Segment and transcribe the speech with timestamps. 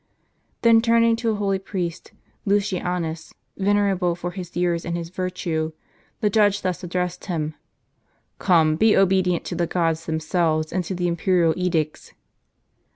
[0.63, 2.11] Then turning to a holy priest,
[2.43, 5.73] Lucianus, venerable for his years and his virtues,
[6.21, 7.53] the judge thus addressed him:"
[8.39, 12.13] Come, be obedient to the gods themselves, and to the imperial edicts."